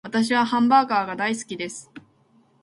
[0.03, 1.91] 私はハンバーガーが大好きです